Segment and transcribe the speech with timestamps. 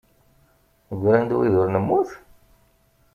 [1.01, 2.09] Gran-d wid ur nemmut?